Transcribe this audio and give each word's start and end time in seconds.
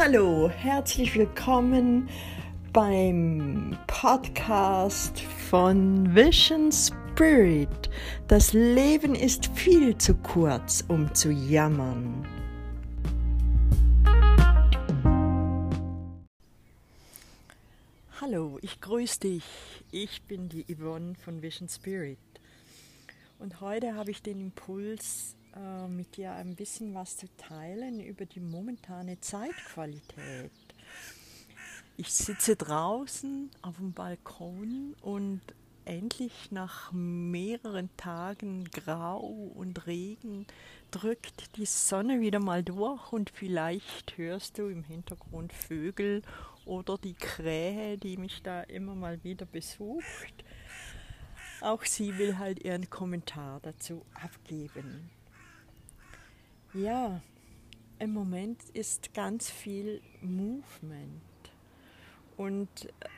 Hallo, 0.00 0.48
herzlich 0.48 1.16
willkommen 1.16 2.08
beim 2.72 3.76
Podcast 3.88 5.18
von 5.20 6.14
Vision 6.14 6.70
Spirit. 6.70 7.90
Das 8.28 8.52
Leben 8.52 9.16
ist 9.16 9.46
viel 9.58 9.98
zu 9.98 10.14
kurz, 10.14 10.84
um 10.86 11.12
zu 11.16 11.32
jammern. 11.32 12.24
Hallo, 18.20 18.60
ich 18.62 18.80
grüße 18.80 19.18
dich. 19.18 19.44
Ich 19.90 20.22
bin 20.22 20.48
die 20.48 20.64
Yvonne 20.72 21.16
von 21.16 21.42
Vision 21.42 21.68
Spirit. 21.68 22.20
Und 23.40 23.60
heute 23.60 23.96
habe 23.96 24.12
ich 24.12 24.22
den 24.22 24.40
Impuls, 24.40 25.34
äh, 25.56 25.88
mit 25.88 26.16
dir 26.16 26.32
ein 26.32 26.54
bisschen 26.54 26.94
was 26.94 27.16
zu 27.16 27.26
teilen 27.36 28.00
über 28.00 28.26
die 28.26 28.40
momentane 28.40 29.20
Zeitqualität. 29.20 30.50
Ich 31.96 32.12
sitze 32.12 32.54
draußen 32.54 33.50
auf 33.62 33.76
dem 33.76 33.92
Balkon 33.92 34.94
und 35.00 35.40
endlich 35.84 36.52
nach 36.52 36.92
mehreren 36.92 37.88
Tagen 37.96 38.64
Grau 38.70 39.18
und 39.18 39.86
Regen 39.86 40.46
drückt 40.90 41.56
die 41.56 41.66
Sonne 41.66 42.20
wieder 42.20 42.40
mal 42.40 42.62
durch 42.62 43.12
und 43.12 43.30
vielleicht 43.30 44.16
hörst 44.18 44.58
du 44.58 44.68
im 44.68 44.84
Hintergrund 44.84 45.52
Vögel 45.52 46.22
oder 46.66 46.98
die 46.98 47.14
Krähe, 47.14 47.96
die 47.96 48.16
mich 48.16 48.42
da 48.42 48.62
immer 48.62 48.94
mal 48.94 49.24
wieder 49.24 49.46
besucht. 49.46 50.44
Auch 51.60 51.84
sie 51.84 52.18
will 52.18 52.38
halt 52.38 52.62
ihren 52.62 52.88
Kommentar 52.90 53.60
dazu 53.60 54.04
abgeben. 54.14 55.10
Ja, 56.74 57.22
im 57.98 58.12
Moment 58.12 58.62
ist 58.74 59.14
ganz 59.14 59.50
viel 59.50 60.02
Movement. 60.20 61.22
Und 62.36 62.68
äh, 62.84 63.08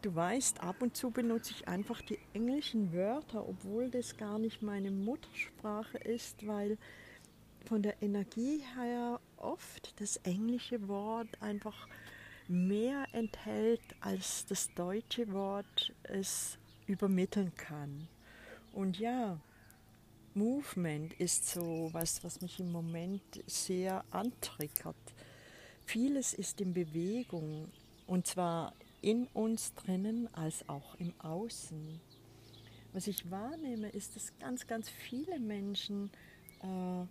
du 0.00 0.14
weißt, 0.14 0.62
ab 0.62 0.76
und 0.80 0.96
zu 0.96 1.10
benutze 1.10 1.52
ich 1.52 1.68
einfach 1.68 2.00
die 2.00 2.18
englischen 2.32 2.94
Wörter, 2.94 3.46
obwohl 3.46 3.90
das 3.90 4.16
gar 4.16 4.38
nicht 4.38 4.62
meine 4.62 4.90
Muttersprache 4.90 5.98
ist, 5.98 6.46
weil 6.46 6.78
von 7.66 7.82
der 7.82 8.02
Energie 8.02 8.62
her 8.74 9.20
oft 9.36 10.00
das 10.00 10.16
englische 10.16 10.88
Wort 10.88 11.28
einfach 11.42 11.86
mehr 12.48 13.04
enthält, 13.12 13.82
als 14.00 14.46
das 14.46 14.72
deutsche 14.74 15.30
Wort 15.32 15.92
es 16.04 16.58
übermitteln 16.86 17.54
kann. 17.56 18.08
Und 18.72 18.98
ja, 18.98 19.38
Movement 20.34 21.12
ist 21.14 21.48
so 21.48 21.90
was, 21.92 22.22
was 22.22 22.40
mich 22.40 22.60
im 22.60 22.70
Moment 22.70 23.22
sehr 23.46 24.04
antriggert. 24.10 24.96
Vieles 25.84 26.34
ist 26.34 26.60
in 26.60 26.72
Bewegung 26.72 27.68
und 28.06 28.26
zwar 28.26 28.72
in 29.02 29.26
uns 29.28 29.74
drinnen 29.74 30.32
als 30.34 30.68
auch 30.68 30.94
im 30.96 31.12
Außen. 31.20 32.00
Was 32.92 33.06
ich 33.06 33.30
wahrnehme, 33.30 33.88
ist, 33.88 34.16
dass 34.16 34.36
ganz, 34.38 34.66
ganz 34.66 34.88
viele 34.88 35.38
Menschen 35.40 36.10
äh, 36.62 37.06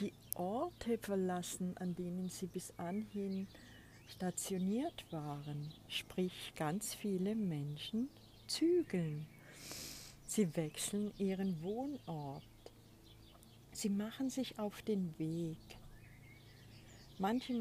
die 0.00 0.12
Orte 0.34 0.98
verlassen, 0.98 1.76
an 1.76 1.94
denen 1.94 2.28
sie 2.28 2.46
bis 2.46 2.72
anhin 2.78 3.46
stationiert 4.08 5.04
waren. 5.10 5.72
Sprich, 5.88 6.52
ganz 6.56 6.94
viele 6.94 7.34
Menschen 7.34 8.08
zügeln. 8.46 9.26
Sie 10.32 10.54
wechseln 10.54 11.12
ihren 11.18 11.60
Wohnort. 11.60 12.44
Sie 13.72 13.88
machen 13.88 14.30
sich 14.30 14.60
auf 14.60 14.80
den 14.82 15.12
Weg. 15.18 15.58
Manche 17.18 17.52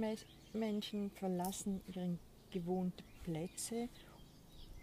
Menschen 0.53 1.09
verlassen 1.09 1.81
ihre 1.87 2.19
gewohnten 2.51 3.03
Plätze, 3.23 3.89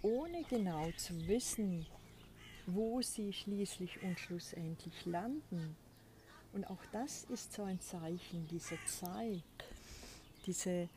ohne 0.03 0.43
genau 0.50 0.91
zu 0.97 1.28
wissen, 1.28 1.87
wo 2.66 3.03
sie 3.03 3.33
schließlich 3.33 4.03
und 4.03 4.19
schlussendlich 4.19 5.06
landen. 5.06 5.77
Und 6.55 6.69
auch 6.69 6.84
das 6.91 7.22
ist 7.27 7.53
so 7.53 7.62
ein 7.62 7.81
Zeichen 7.81 8.49
dieser 8.49 8.84
Zeit, 8.87 9.44
diese, 10.44 10.88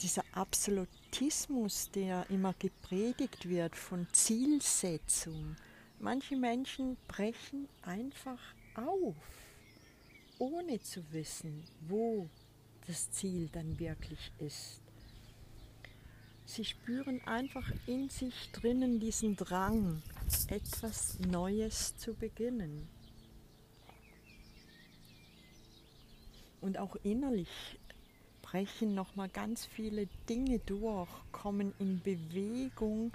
dieser 0.00 0.22
Absolutismus, 0.30 1.90
der 1.90 2.30
immer 2.30 2.54
gepredigt 2.54 3.48
wird 3.48 3.74
von 3.74 4.06
Zielsetzung, 4.12 5.56
Manche 6.00 6.36
Menschen 6.36 6.96
brechen 7.08 7.68
einfach 7.82 8.38
auf, 8.74 9.16
ohne 10.38 10.80
zu 10.80 11.02
wissen, 11.12 11.64
wo 11.88 12.28
das 12.86 13.10
Ziel 13.10 13.48
dann 13.52 13.78
wirklich 13.80 14.30
ist. 14.38 14.80
Sie 16.46 16.64
spüren 16.64 17.20
einfach 17.26 17.70
in 17.86 18.08
sich 18.08 18.50
drinnen 18.52 19.00
diesen 19.00 19.34
Drang, 19.36 20.00
etwas 20.46 21.18
Neues 21.18 21.96
zu 21.98 22.14
beginnen. 22.14 22.88
Und 26.60 26.78
auch 26.78 26.96
innerlich 27.02 27.48
brechen 28.40 28.94
nochmal 28.94 29.28
ganz 29.28 29.66
viele 29.66 30.06
Dinge 30.28 30.58
durch, 30.60 31.08
kommen 31.32 31.74
in 31.78 32.00
Bewegung, 32.00 33.12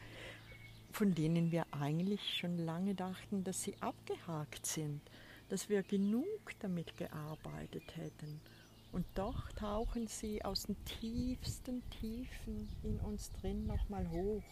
von 0.93 1.15
denen 1.15 1.51
wir 1.51 1.65
eigentlich 1.71 2.37
schon 2.37 2.55
lange 2.57 2.93
dachten, 2.93 3.43
dass 3.43 3.63
sie 3.63 3.75
abgehakt 3.81 4.65
sind, 4.67 5.01
dass 5.49 5.67
wir 5.67 5.81
genug 5.81 6.51
damit 6.59 6.95
gearbeitet 6.97 7.97
hätten. 7.97 8.39
Und 8.91 9.05
doch 9.15 9.51
tauchen 9.53 10.05
sie 10.05 10.45
aus 10.45 10.63
den 10.63 10.77
tiefsten 10.85 11.81
Tiefen 11.89 12.69
in 12.83 12.99
uns 12.99 13.31
drin 13.31 13.65
nochmal 13.65 14.07
hoch. 14.11 14.43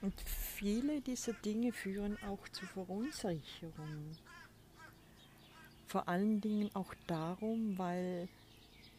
Und 0.00 0.14
viele 0.20 1.00
dieser 1.00 1.32
Dinge 1.32 1.72
führen 1.72 2.16
auch 2.22 2.48
zu 2.50 2.66
Verunsicherungen. 2.66 4.16
Vor 5.88 6.08
allen 6.08 6.40
Dingen 6.40 6.70
auch 6.74 6.94
darum, 7.08 7.76
weil 7.78 8.28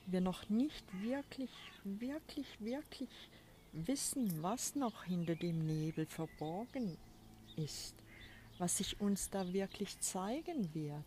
wir 0.08 0.19
noch 0.19 0.50
nicht 0.50 0.84
wirklich, 1.02 1.52
wirklich, 1.85 2.47
wirklich 2.59 3.09
wissen, 3.74 4.41
was 4.41 4.75
noch 4.75 5.03
hinter 5.03 5.35
dem 5.35 5.66
Nebel 5.66 6.06
verborgen 6.06 6.97
ist, 7.56 7.96
was 8.57 8.78
sich 8.78 9.00
uns 9.02 9.30
da 9.30 9.52
wirklich 9.53 10.00
zeigen 10.00 10.74
wird. 10.74 11.03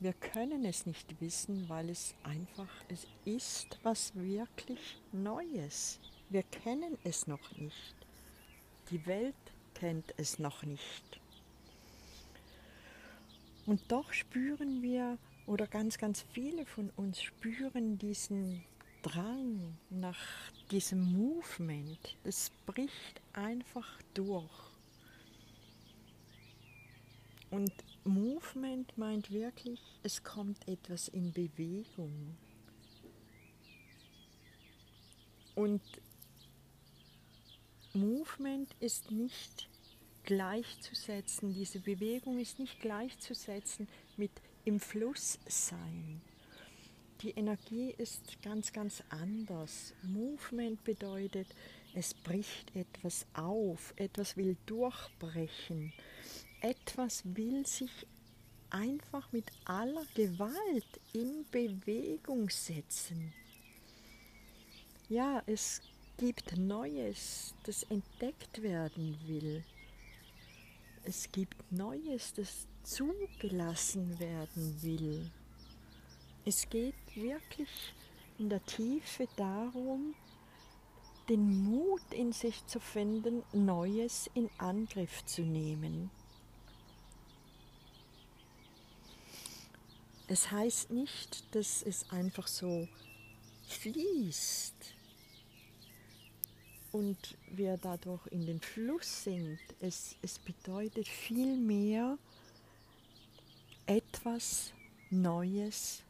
Wir 0.00 0.12
können 0.12 0.64
es 0.64 0.86
nicht 0.86 1.20
wissen, 1.20 1.68
weil 1.68 1.90
es 1.90 2.14
einfach, 2.22 2.70
es 2.88 3.06
ist 3.24 3.78
was 3.82 4.14
wirklich 4.14 4.96
Neues. 5.12 5.98
Wir 6.30 6.44
kennen 6.44 6.96
es 7.02 7.26
noch 7.26 7.56
nicht. 7.56 7.94
Die 8.90 9.04
Welt 9.06 9.34
kennt 9.74 10.14
es 10.16 10.38
noch 10.38 10.62
nicht. 10.62 11.20
Und 13.66 13.80
doch 13.88 14.12
spüren 14.12 14.82
wir, 14.82 15.18
oder 15.46 15.66
ganz, 15.66 15.98
ganz 15.98 16.24
viele 16.32 16.64
von 16.64 16.90
uns 16.96 17.20
spüren 17.20 17.98
diesen 17.98 18.62
Drang 19.08 19.78
nach 19.88 20.18
diesem 20.70 21.00
Movement, 21.14 22.16
das 22.24 22.50
bricht 22.66 23.22
einfach 23.32 23.86
durch. 24.12 24.50
Und 27.50 27.72
Movement 28.04 28.98
meint 28.98 29.30
wirklich, 29.30 29.80
es 30.02 30.22
kommt 30.22 30.68
etwas 30.68 31.08
in 31.08 31.32
Bewegung. 31.32 32.36
Und 35.54 35.80
Movement 37.94 38.68
ist 38.78 39.10
nicht 39.10 39.70
gleichzusetzen, 40.24 41.54
diese 41.54 41.80
Bewegung 41.80 42.38
ist 42.38 42.58
nicht 42.58 42.78
gleichzusetzen 42.80 43.88
mit 44.18 44.32
im 44.66 44.78
Fluss 44.78 45.38
sein. 45.46 46.20
Die 47.22 47.30
Energie 47.30 47.92
ist 47.98 48.40
ganz, 48.42 48.72
ganz 48.72 49.02
anders. 49.10 49.92
Movement 50.02 50.82
bedeutet, 50.84 51.48
es 51.94 52.14
bricht 52.14 52.74
etwas 52.76 53.26
auf, 53.34 53.92
etwas 53.96 54.36
will 54.36 54.56
durchbrechen, 54.66 55.92
etwas 56.60 57.22
will 57.24 57.66
sich 57.66 57.90
einfach 58.70 59.32
mit 59.32 59.46
aller 59.64 60.04
Gewalt 60.14 61.00
in 61.12 61.44
Bewegung 61.50 62.50
setzen. 62.50 63.32
Ja, 65.08 65.42
es 65.46 65.80
gibt 66.18 66.56
Neues, 66.56 67.52
das 67.64 67.82
entdeckt 67.84 68.62
werden 68.62 69.18
will. 69.26 69.64
Es 71.04 71.32
gibt 71.32 71.72
Neues, 71.72 72.34
das 72.34 72.66
zugelassen 72.84 74.20
werden 74.20 74.82
will. 74.82 75.30
Es 76.48 76.70
geht 76.70 76.94
wirklich 77.14 77.68
in 78.38 78.48
der 78.48 78.64
Tiefe 78.64 79.28
darum, 79.36 80.14
den 81.28 81.62
Mut 81.62 82.00
in 82.10 82.32
sich 82.32 82.64
zu 82.64 82.80
finden, 82.80 83.42
Neues 83.52 84.30
in 84.32 84.48
Angriff 84.56 85.26
zu 85.26 85.42
nehmen. 85.42 86.10
es 90.28 90.50
heißt 90.50 90.90
nicht, 90.90 91.54
dass 91.54 91.82
es 91.82 92.08
einfach 92.08 92.46
so 92.46 92.88
fließt 93.66 94.74
und 96.92 97.36
wir 97.50 97.76
dadurch 97.76 98.26
in 98.28 98.46
den 98.46 98.60
Fluss 98.60 99.24
sind. 99.24 99.58
Es, 99.80 100.16
es 100.22 100.38
bedeutet 100.38 101.08
vielmehr 101.08 102.16
etwas 103.86 104.72
Neues 105.10 106.02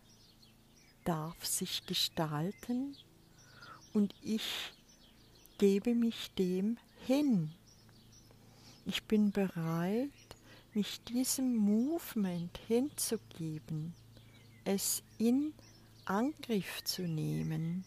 darf 1.08 1.42
sich 1.46 1.86
gestalten 1.86 2.94
und 3.94 4.14
ich 4.22 4.74
gebe 5.56 5.94
mich 5.94 6.30
dem 6.34 6.76
hin. 7.06 7.50
Ich 8.84 9.04
bin 9.04 9.32
bereit, 9.32 10.10
mich 10.74 11.02
diesem 11.04 11.56
Movement 11.56 12.58
hinzugeben, 12.68 13.94
es 14.66 15.02
in 15.16 15.54
Angriff 16.04 16.84
zu 16.84 17.08
nehmen, 17.08 17.86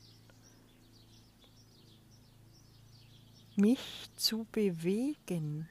mich 3.56 4.10
zu 4.16 4.48
bewegen, 4.52 5.70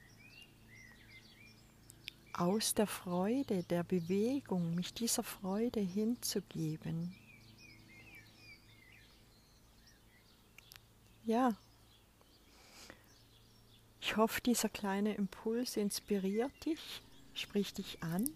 aus 2.31 2.73
der 2.73 2.87
Freude, 2.87 3.63
der 3.63 3.83
Bewegung, 3.83 4.73
mich 4.73 4.93
dieser 4.93 5.23
Freude 5.23 5.81
hinzugeben. 5.81 7.13
Ja, 11.25 11.53
ich 14.01 14.17
hoffe, 14.17 14.41
dieser 14.41 14.67
kleine 14.67 15.13
Impuls 15.13 15.77
inspiriert 15.77 16.51
dich, 16.65 17.01
spricht 17.33 17.77
dich 17.77 18.01
an. 18.01 18.29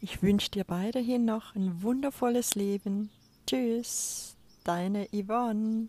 Ich 0.00 0.22
wünsche 0.22 0.50
dir 0.50 0.64
weiterhin 0.66 1.24
noch 1.24 1.54
ein 1.54 1.82
wundervolles 1.82 2.54
Leben. 2.54 3.10
Tschüss, 3.46 4.34
deine 4.64 5.06
Yvonne. 5.12 5.88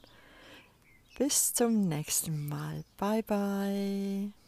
Bis 1.17 1.53
zum 1.53 1.87
nächsten 1.87 2.49
Mal. 2.49 2.83
Bye 2.97 3.23
bye. 3.23 4.44